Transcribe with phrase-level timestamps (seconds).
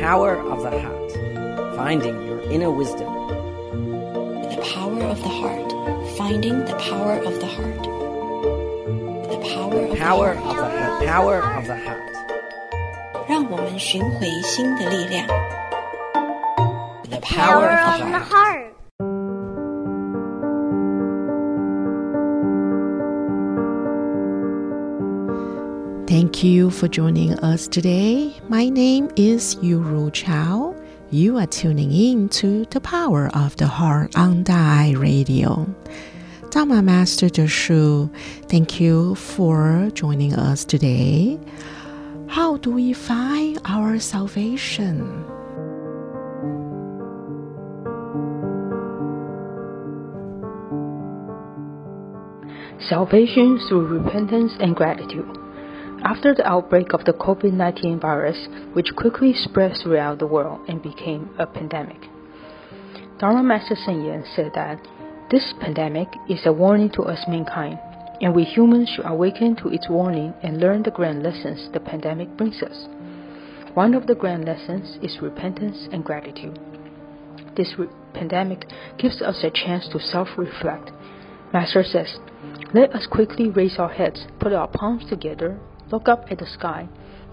[0.00, 3.08] power of the heart, finding your inner wisdom.
[4.50, 5.72] The power of the heart,
[6.16, 7.82] finding the power of the heart.
[9.30, 11.00] The power of Power the of heart.
[11.00, 11.98] the, the power of the heart.
[13.28, 15.26] 让我们寻回心的力量。
[17.08, 18.65] The power power of of the the heart.
[26.37, 28.39] Thank you for joining us today.
[28.47, 30.75] My name is Yuru Chao.
[31.09, 35.65] You are tuning in to The Power of the Heart on Da Ai Radio.
[36.51, 38.13] Dharma Master Deshu,
[38.49, 41.39] thank you for joining us today.
[42.27, 45.25] How do we find our salvation?
[52.87, 55.46] Salvation through repentance and gratitude.
[56.03, 60.81] After the outbreak of the COVID 19 virus, which quickly spread throughout the world and
[60.81, 62.01] became a pandemic,
[63.19, 64.79] Dharma Master Yan said that
[65.31, 67.79] this pandemic is a warning to us mankind,
[68.21, 72.37] and we humans should awaken to its warning and learn the grand lessons the pandemic
[72.37, 72.87] brings us.
[73.73, 76.59] One of the grand lessons is repentance and gratitude.
[77.55, 78.65] This re- pandemic
[78.99, 80.91] gives us a chance to self reflect.
[81.51, 82.19] Master says,
[82.73, 85.59] Let us quickly raise our heads, put our palms together,
[85.91, 86.87] look up at the sky,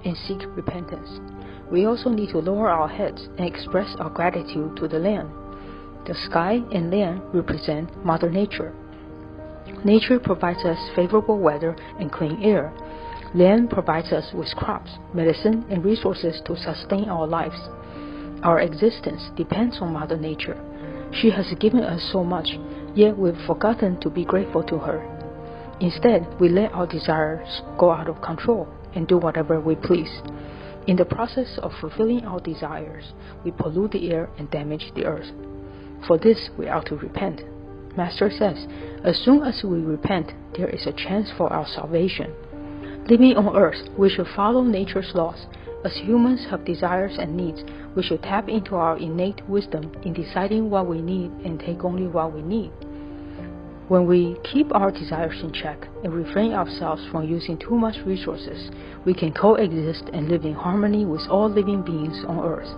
[0.04, 1.20] and seek repentance.
[1.70, 5.30] We also need to lower our heads and express our gratitude to the land.
[6.06, 8.74] The sky and land represent Mother Nature.
[9.84, 12.72] Nature provides us favorable weather and clean air.
[13.34, 17.58] Land provides us with crops, medicine, and resources to sustain our lives.
[18.42, 20.60] Our existence depends on Mother Nature.
[21.12, 22.48] She has given us so much,
[22.94, 25.13] yet we've forgotten to be grateful to her.
[25.80, 30.22] Instead, we let our desires go out of control and do whatever we please.
[30.86, 33.12] In the process of fulfilling our desires,
[33.44, 35.30] we pollute the air and damage the earth.
[36.06, 37.42] For this, we ought to repent.
[37.96, 38.66] Master says,
[39.04, 42.34] as soon as we repent, there is a chance for our salvation.
[43.08, 45.46] Living on earth, we should follow nature's laws.
[45.84, 47.62] As humans have desires and needs,
[47.94, 52.06] we should tap into our innate wisdom in deciding what we need and take only
[52.06, 52.72] what we need.
[53.88, 58.70] When we keep our desires in check and refrain ourselves from using too much resources,
[59.04, 62.70] we can coexist and live in harmony with all living beings on earth.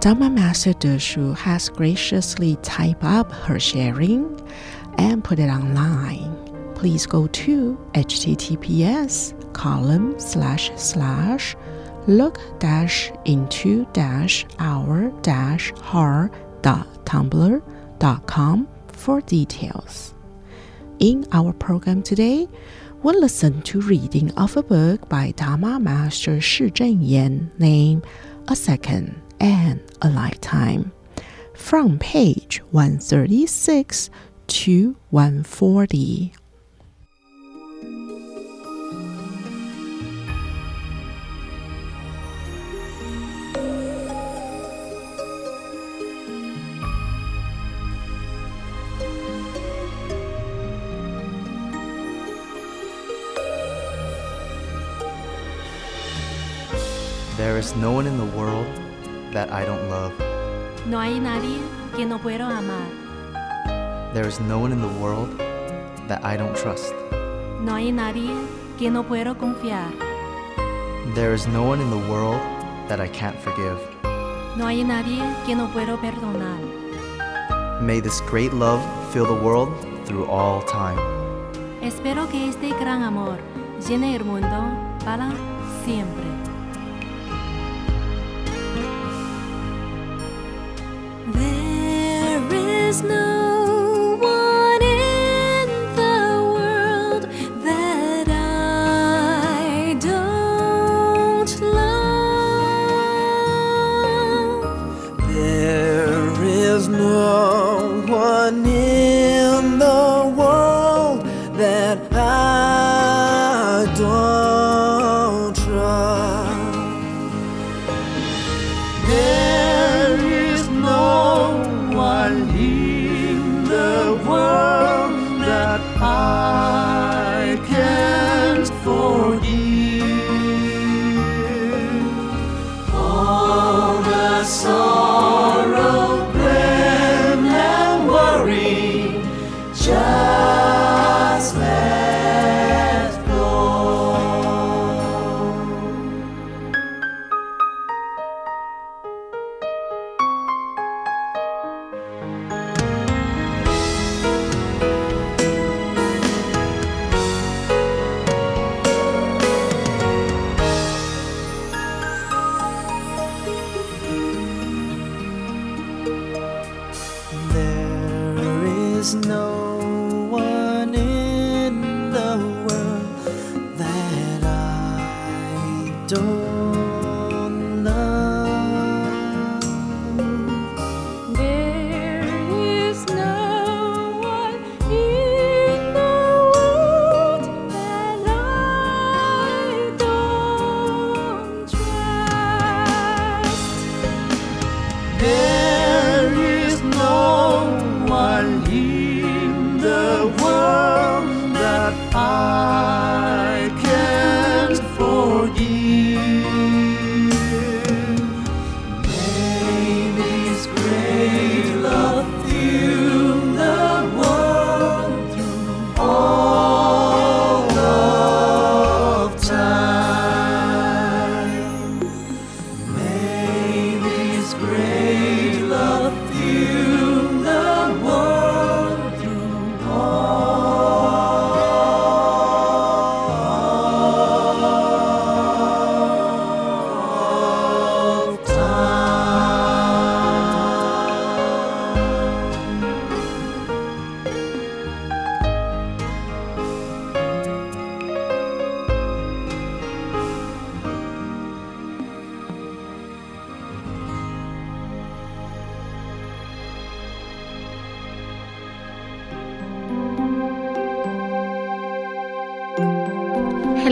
[0.00, 4.40] Dharma Master Deshu has graciously typed up her sharing
[4.98, 6.32] and put it online.
[6.76, 11.56] Please go to https column slash slash
[12.06, 16.30] look dash into dash our dash har
[16.62, 17.62] tumblr
[17.98, 20.14] dot com for details.
[20.98, 22.48] In our program today,
[23.02, 28.04] we'll listen to reading of a book by Dharma Master Shi Zhenyan named
[28.48, 30.92] A Second and a Lifetime
[31.54, 34.10] from page 136
[34.46, 36.34] to 140.
[57.66, 58.64] There is no one in the world
[59.32, 60.12] that I don't love.
[60.86, 61.60] No hay nadie
[61.96, 62.86] que no puedo amar.
[64.14, 65.36] There is no one in the world
[66.06, 66.94] that I don't trust.
[67.60, 68.30] No hay nadie
[68.78, 69.90] que no puedo confiar.
[71.16, 72.40] There is no one in the world
[72.86, 73.80] that I can't forgive.
[74.56, 76.60] No hay nadie que no puedo perdonar.
[77.82, 78.80] May this great love
[79.12, 79.74] fill the world
[80.04, 81.00] through all time.
[81.82, 83.38] Espero que este gran amor
[83.88, 84.70] llene el mundo
[85.04, 85.32] para
[85.84, 86.35] siempre.
[93.02, 93.35] There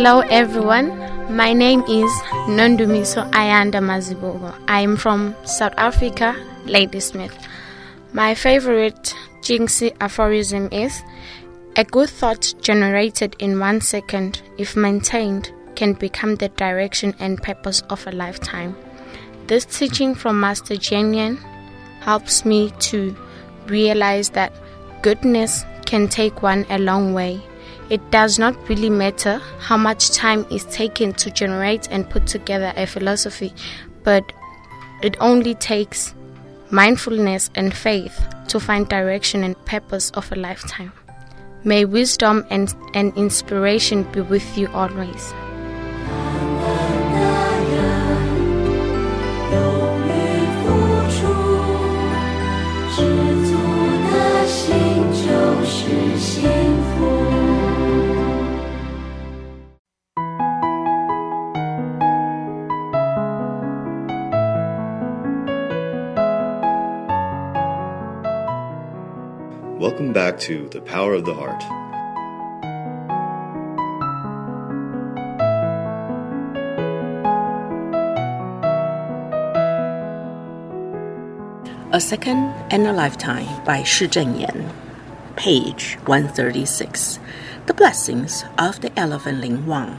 [0.04, 0.88] Hello everyone.
[1.34, 2.12] My name is
[2.46, 4.54] Nondumiso Ayanda Mazibogo.
[4.68, 6.36] I am from South Africa,
[6.66, 7.34] Ladysmith.
[8.12, 11.02] My favorite Jingsi aphorism is
[11.76, 17.80] A good thought generated in one second, if maintained, can become the direction and purpose
[17.88, 18.76] of a lifetime.
[19.46, 21.38] This teaching from Master Jian
[22.00, 23.16] helps me to
[23.68, 24.52] realize that
[25.00, 27.40] goodness can take one a long way.
[27.94, 32.72] It does not really matter how much time is taken to generate and put together
[32.76, 33.54] a philosophy,
[34.02, 34.32] but
[35.00, 36.12] it only takes
[36.72, 40.92] mindfulness and faith to find direction and purpose of a lifetime.
[41.62, 45.32] May wisdom and, and inspiration be with you always.
[69.94, 71.62] Welcome back to The Power of the Heart.
[81.92, 84.68] A Second and a Lifetime by Shi Zhenyan.
[85.36, 87.20] Page 136.
[87.66, 89.94] The Blessings of the Elephant Lin Wang.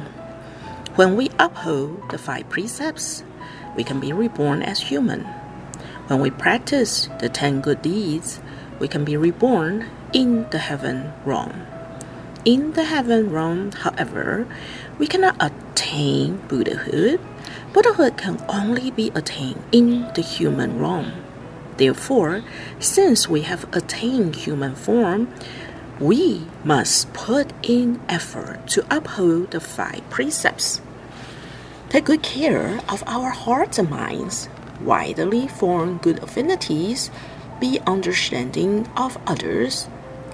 [0.95, 3.23] When we uphold the five precepts,
[3.77, 5.21] we can be reborn as human.
[6.07, 8.41] When we practice the ten good deeds,
[8.79, 11.65] we can be reborn in the heaven realm.
[12.43, 14.47] In the heaven realm, however,
[14.99, 17.19] we cannot attain Buddhahood.
[17.73, 21.11] Buddhahood can only be attained in the human realm.
[21.77, 22.43] Therefore,
[22.79, 25.33] since we have attained human form,
[25.99, 30.81] we must put in effort to uphold the five precepts.
[31.89, 34.49] Take good care of our hearts and minds,
[34.81, 37.09] widely form good affinities,
[37.59, 39.87] be understanding of others,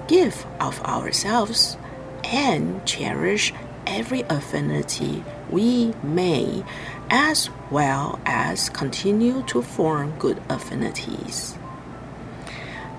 [0.08, 1.76] give of ourselves,
[2.24, 3.52] and cherish
[3.86, 6.64] every affinity we may,
[7.10, 11.58] as well as continue to form good affinities.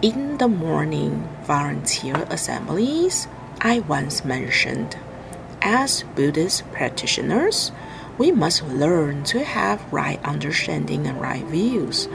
[0.01, 3.27] In the morning volunteer assemblies
[3.61, 4.97] I once mentioned,
[5.61, 7.71] as Buddhist practitioners,
[8.17, 12.07] we must learn to have right understanding and right views.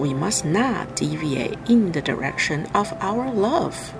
[0.00, 3.92] We must not deviate in the direction of our love.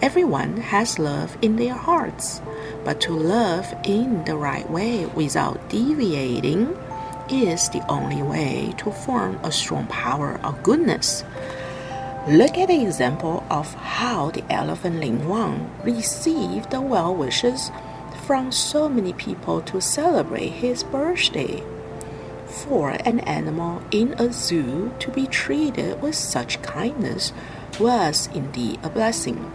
[0.00, 2.40] Everyone has love in their hearts,
[2.84, 6.78] but to love in the right way without deviating
[7.28, 11.24] is the only way to form a strong power of goodness.
[12.28, 17.72] Look at the example of how the elephant Lin Wang received the well wishes
[18.24, 21.64] from so many people to celebrate his birthday.
[22.66, 27.32] For an animal in a zoo to be treated with such kindness
[27.78, 29.50] was indeed a blessing.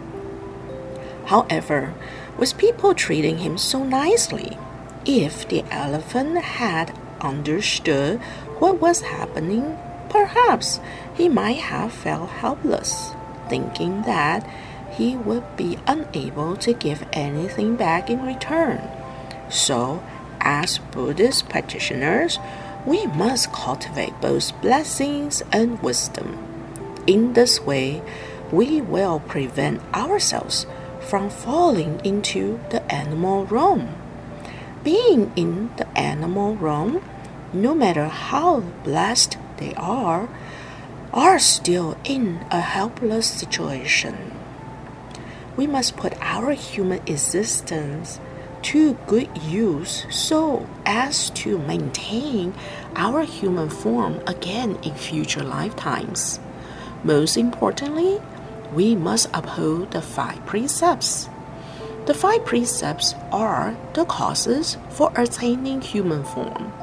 [1.26, 1.94] However,
[2.38, 4.58] with people treating him so nicely,
[5.06, 8.20] if the elephant had understood
[8.60, 9.78] what was happening,
[10.10, 10.80] perhaps
[11.14, 13.12] he might have felt helpless.
[13.50, 14.48] thinking that
[14.92, 18.82] he would be unable to give anything back in return.
[19.50, 20.02] So,
[20.40, 22.40] as Buddhist practitioners,
[22.86, 26.38] we must cultivate both blessings and wisdom.
[27.08, 28.02] In this way,
[28.52, 30.66] we will prevent ourselves
[31.02, 33.96] from falling into the animal realm.
[34.84, 37.04] Being in the animal realm,
[37.54, 40.28] no matter how blessed they are,
[41.14, 44.32] are still in a helpless situation.
[45.56, 48.20] We must put our human existence
[48.64, 52.54] to good use so as to maintain
[52.96, 56.40] our human form again in future lifetimes.
[57.04, 58.22] Most importantly,
[58.74, 61.30] we must uphold the five precepts.
[62.06, 66.74] The five precepts are the causes for attaining human form.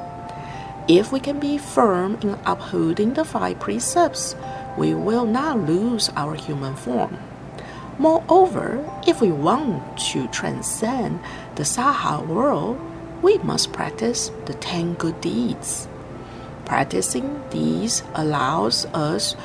[0.87, 4.35] If we can be firm in upholding the five precepts,
[4.77, 7.17] we will not lose our human form.
[7.99, 11.19] Moreover, if we want to transcend
[11.55, 12.79] the Saha world,
[13.21, 15.87] we must practice the ten good deeds.
[16.65, 19.35] Practicing these allows us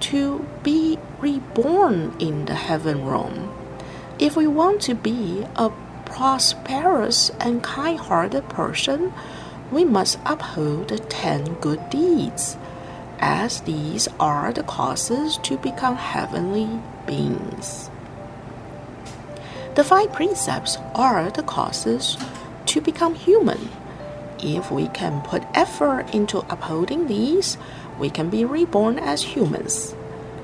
[0.00, 3.52] to be reborn in the heaven realm.
[4.18, 5.72] If we want to be a
[6.04, 9.12] prosperous and kind hearted person,
[9.72, 12.56] we must uphold the ten good deeds,
[13.18, 16.68] as these are the causes to become heavenly
[17.06, 17.90] beings.
[19.74, 22.16] The five precepts are the causes
[22.66, 23.70] to become human.
[24.38, 27.58] If we can put effort into upholding these,
[27.98, 29.90] we can be reborn as humans,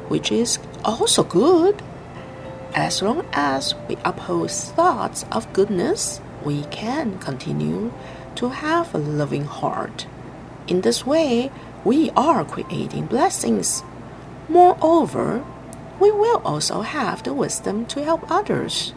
[0.08, 1.80] which is also good.
[2.74, 7.92] As long as we uphold thoughts of goodness, we can continue
[8.34, 10.06] to have a loving heart.
[10.66, 11.52] In this way,
[11.84, 13.84] we are creating blessings.
[14.48, 15.44] Moreover,
[16.00, 18.92] we will also have the wisdom to help others.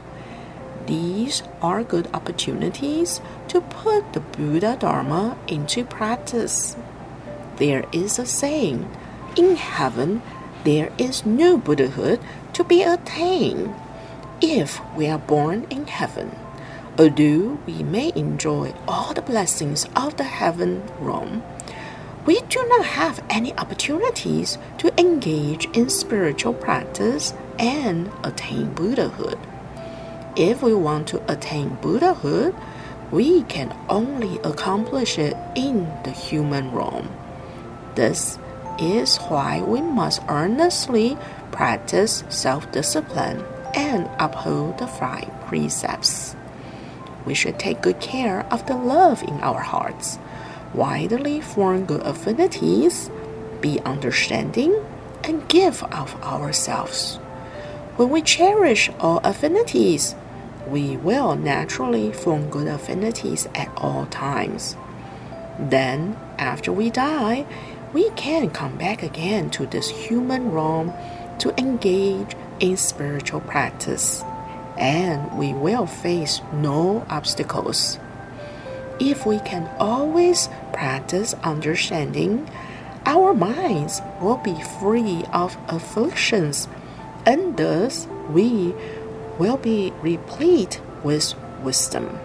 [0.85, 6.75] These are good opportunities to put the Buddha Dharma into practice.
[7.55, 8.89] There is a saying
[9.37, 10.21] in heaven,
[10.65, 12.19] there is no Buddhahood
[12.53, 13.73] to be attained
[14.41, 16.35] if we are born in heaven.
[16.99, 21.43] Although we may enjoy all the blessings of the heaven realm,
[22.25, 29.39] we do not have any opportunities to engage in spiritual practice and attain Buddhahood.
[30.35, 32.55] If we want to attain Buddhahood,
[33.11, 37.11] we can only accomplish it in the human realm.
[37.93, 38.39] This
[38.79, 41.19] is why we must earnestly
[41.51, 43.43] practice self discipline
[43.75, 46.35] and uphold the five precepts.
[47.27, 50.17] We should take good care of the love in our hearts,
[50.73, 53.11] widely form good affinities,
[53.61, 54.83] be understanding,
[55.23, 57.17] and give of ourselves.
[57.97, 60.15] When we cherish all affinities,
[60.67, 64.75] we will naturally form good affinities at all times.
[65.59, 67.45] Then, after we die,
[67.93, 70.93] we can come back again to this human realm
[71.39, 74.23] to engage in spiritual practice,
[74.77, 77.99] and we will face no obstacles.
[78.99, 82.49] If we can always practice understanding,
[83.05, 86.67] our minds will be free of afflictions,
[87.25, 88.73] and thus we
[89.39, 92.19] will be replete with wisdom.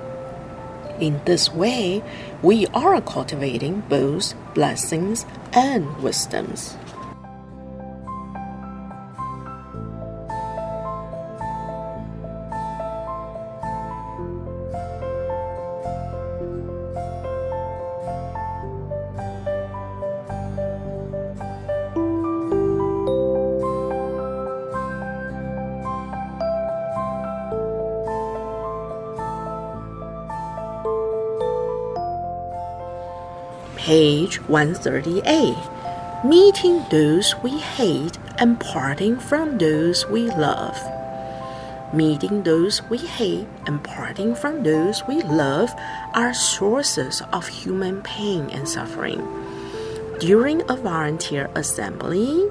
[1.01, 2.03] In this way,
[2.43, 6.77] we are cultivating both blessings and wisdoms.
[33.89, 35.57] Page 138
[36.23, 40.77] Meeting those we hate and parting from those we love.
[41.95, 45.73] Meeting those we hate and parting from those we love
[46.13, 49.27] are sources of human pain and suffering.
[50.21, 52.47] During a volunteer assembly,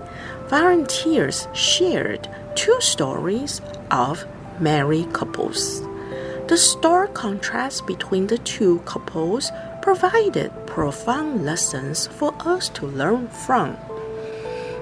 [0.47, 4.25] volunteers shared two stories of
[4.59, 5.81] married couples.
[6.47, 9.51] The stark contrast between the two couples
[9.83, 13.75] provided profound lessons for us to learn from.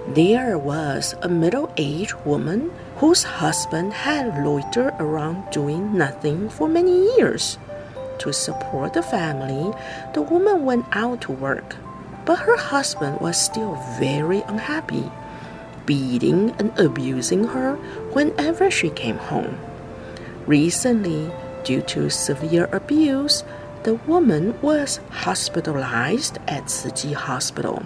[0.10, 7.16] There was a middle aged woman whose husband had loitered around doing nothing for many
[7.16, 7.58] years.
[8.20, 9.72] To support the family,
[10.14, 11.78] the woman went out to work,
[12.26, 15.10] but her husband was still very unhappy.
[15.86, 17.76] beating and abusing her
[18.12, 19.56] whenever she came home.
[20.46, 21.32] Recently,
[21.64, 23.44] due to severe abuse,
[23.86, 27.86] the woman was hospitalized at Tzu Hospital.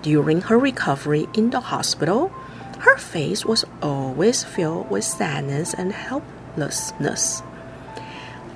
[0.00, 2.28] During her recovery in the hospital,
[2.78, 7.42] her face was always filled with sadness and helplessness.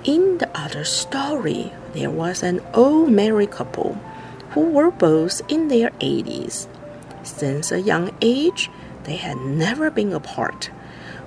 [0.05, 3.95] In the other story, there was an old married couple
[4.51, 6.69] who were both in their 80s.
[7.25, 8.71] Since a young age,
[9.03, 10.67] they had never been apart.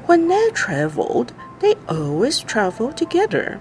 [0.05, 3.59] When they traveled, they always traveled together.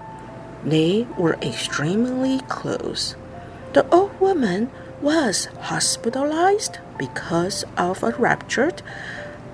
[0.67, 3.15] They were extremely close.
[3.71, 4.69] The old woman
[5.01, 8.81] was hospitalized because of a ruptured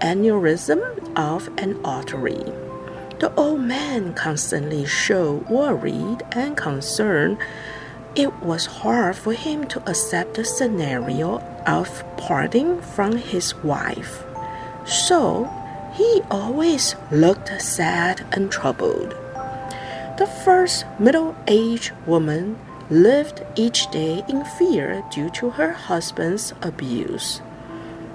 [0.02, 0.82] aneurysm
[1.16, 2.44] of an artery.
[3.20, 7.38] The old man constantly showed worried and concerned.
[8.16, 14.24] It was hard for him to accept the scenario of parting from his wife.
[14.84, 15.48] So
[15.94, 19.16] he always looked sad and troubled.
[20.24, 22.58] The first middle aged woman
[22.90, 27.42] lived each day in fear due to her husband's abuse.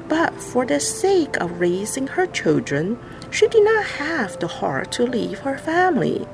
[0.08, 2.98] But for the sake of raising her children,
[3.30, 6.26] she did not have the heart to leave her family.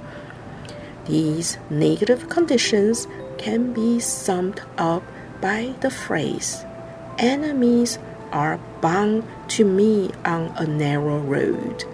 [1.06, 5.02] These negative conditions can be summed up
[5.40, 6.64] by the phrase
[7.18, 7.98] enemies
[8.30, 11.84] are bound to meet on a narrow road.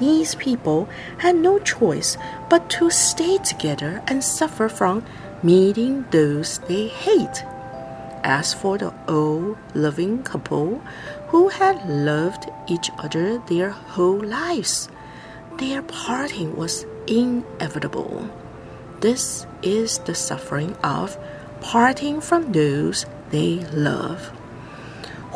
[0.00, 2.16] These people had no choice
[2.48, 5.04] but to stay together and suffer from
[5.42, 7.44] meeting those they hate.
[8.24, 10.82] As for the old loving couple
[11.28, 14.88] who had loved each other their whole lives,
[15.58, 18.28] their parting was inevitable.
[19.00, 21.18] This is the suffering of
[21.60, 24.28] parting from those they love.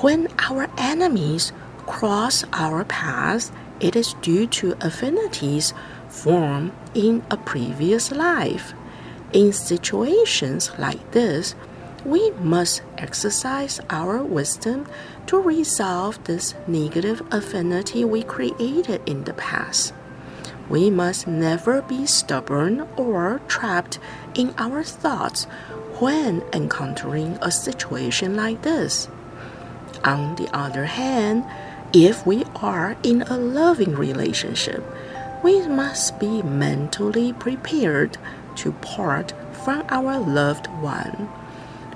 [0.01, 1.53] When our enemies
[1.87, 3.53] cross our paths,
[3.85, 5.75] it is due to affinities
[6.09, 8.73] formed in a previous life.
[9.35, 11.55] In situations like this,
[12.03, 14.87] we must exercise our wisdom
[15.27, 19.93] to resolve this negative affinity we created in the past.
[20.71, 23.99] We must never be stubborn or trapped
[24.35, 25.45] in our thoughts
[26.01, 29.09] when encountering a situation like this.
[30.05, 31.45] On the other hand,
[31.95, 34.85] if we are in a loving relationship,
[35.43, 38.19] we must be mentally prepared
[38.57, 39.33] to part
[39.65, 41.29] from our loved one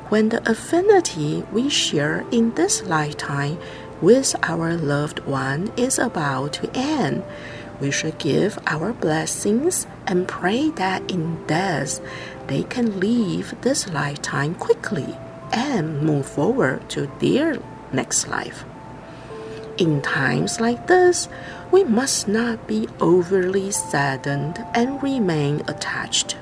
[0.08, 3.58] when the affinity we share in this lifetime
[4.00, 7.22] with our loved one is about to end,
[7.80, 12.00] we should give our blessings and pray that in death
[12.46, 15.16] they can leave this lifetime quickly
[15.52, 17.58] and move forward to their
[17.92, 18.64] next life.
[19.78, 21.28] In times like this,
[21.70, 26.36] we must not be overly saddened and remain attached.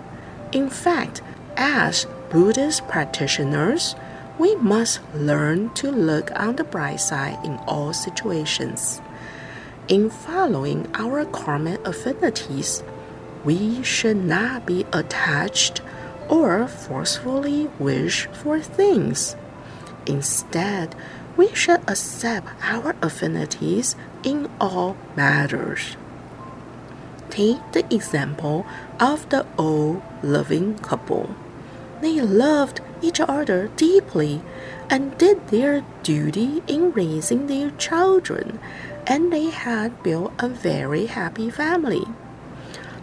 [0.53, 1.20] In fact,
[1.55, 3.94] as Buddhist practitioners,
[4.38, 9.03] we must learn to look on the bright side in all situations.
[9.88, 12.83] In following our karmic affinities,
[13.44, 15.83] we should not be attached
[16.31, 19.37] or forcefully wish for things.
[20.07, 20.94] Instead,
[21.37, 25.96] we should accept our affinities in all matters.
[27.31, 28.64] Take the example
[28.99, 31.35] of the old loving couple.
[32.01, 34.40] They loved each other deeply
[34.88, 38.59] and did their duty in raising their children,
[39.07, 42.05] and they had built a very happy family.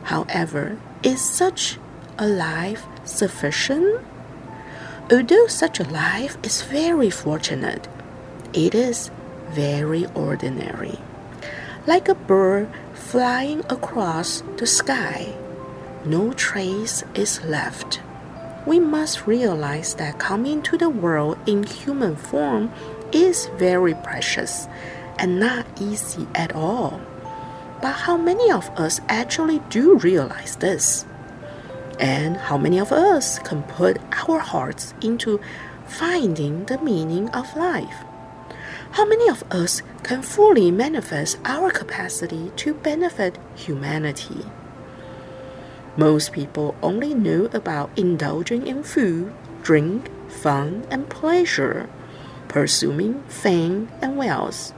[0.04, 1.78] However, is such
[2.17, 4.02] a life sufficient?
[5.12, 7.88] Although such a life is very fortunate,
[8.54, 9.12] it is
[9.50, 11.00] very ordinary.
[11.86, 15.34] Like a bird flying across the sky,
[16.06, 18.02] no trace is left
[18.66, 22.72] we must realize that coming to the world in human form
[23.12, 24.68] is very precious
[25.20, 27.02] and not easy at all.
[27.82, 31.06] But how many of us actually do realize this?
[32.00, 35.42] And how many of us can put our hearts into
[35.86, 38.04] finding the meaning of life?
[38.93, 44.45] How many of us can fully manifest our capacity to benefit humanity?
[45.97, 51.89] Most people only know about indulging in food, drink, fun, and pleasure,
[52.47, 54.71] pursuing fame and wealth,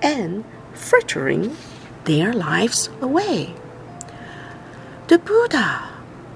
[0.00, 1.56] and frittering
[2.04, 3.52] their lives away.
[5.08, 5.93] The Buddha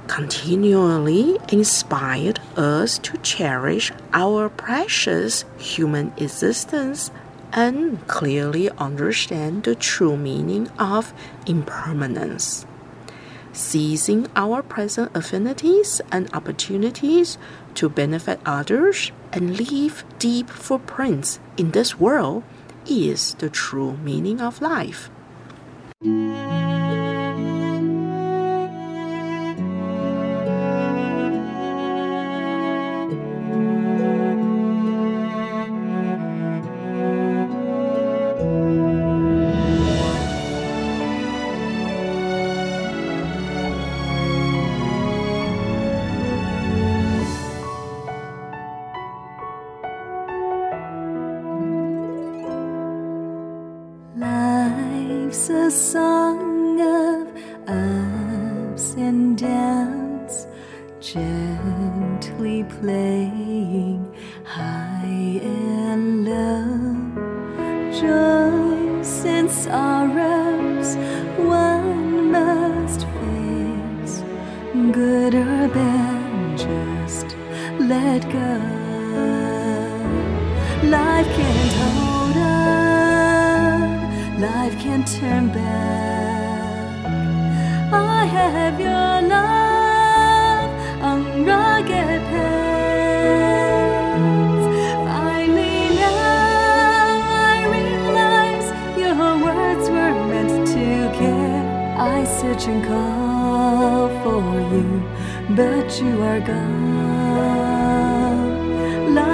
[0.09, 7.11] continually inspired us to cherish our precious human existence
[7.53, 11.13] and clearly understand the true meaning of
[11.47, 12.67] impermanence.
[13.53, 17.39] Seizing our present affinities and opportunities
[17.75, 22.43] to benefit others and leave deep footprints in this world
[22.87, 25.11] is the true meaning of life.
[78.29, 78.51] Let go.
[80.89, 83.81] Life can't hold on,
[84.41, 87.07] life can't turn back.
[87.93, 90.71] I have your love
[91.03, 92.67] on rugged paths.
[95.07, 100.89] Finally now I realize your words were meant to
[101.19, 101.65] care.
[101.99, 104.89] I search and call for you,
[105.57, 107.78] but you are gone.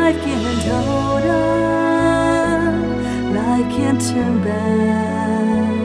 [0.04, 2.72] Life can't hold on,
[3.32, 5.80] life can't turn back.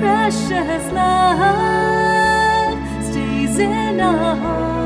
[0.00, 4.81] Precious love stays in our hearts.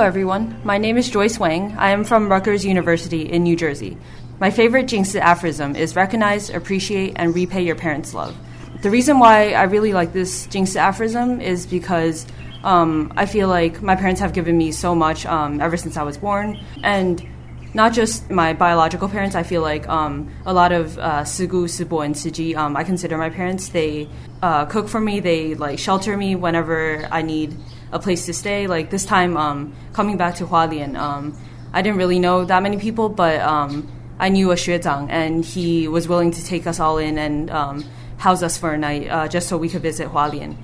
[0.00, 0.58] Hello, everyone.
[0.64, 1.76] My name is Joyce Wang.
[1.76, 3.98] I am from Rutgers University in New Jersey.
[4.38, 8.34] My favorite Jingsi aphorism is recognize, appreciate, and repay your parents' love.
[8.80, 12.26] The reason why I really like this Jingsi aphorism is because
[12.64, 16.02] um, I feel like my parents have given me so much um, ever since I
[16.02, 16.58] was born.
[16.82, 17.22] And
[17.72, 22.04] not just my biological parents, I feel like um, a lot of uh, Sigu, Sibo,
[22.04, 23.68] and Siji, um, I consider my parents.
[23.68, 24.08] They
[24.42, 27.56] uh, cook for me, they like shelter me whenever I need
[27.92, 28.66] a place to stay.
[28.66, 31.36] Like this time, um, coming back to Hualien, um,
[31.72, 33.86] I didn't really know that many people, but um,
[34.18, 37.84] I knew a Xuezang, and he was willing to take us all in and um,
[38.18, 40.56] house us for a night uh, just so we could visit Hualien.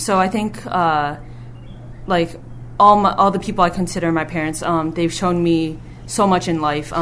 [0.00, 1.16] So I think, uh,
[2.06, 2.40] like,
[2.80, 4.62] all, my, all the people I consider my parents,
[4.94, 5.78] they've shown me
[6.12, 6.92] so much in life.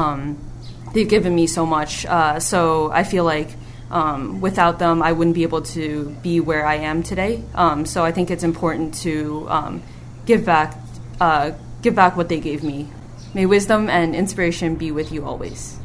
[0.94, 2.06] they've given me so much.
[2.06, 3.48] Uh, so I feel like
[3.90, 7.42] um, without them, I wouldn't be able to be where I am today.
[7.54, 9.82] Um, so I think it's important to um,
[10.26, 10.78] give back,
[11.20, 12.88] uh, give back what they gave me.
[13.34, 15.79] May wisdom and inspiration be with you always.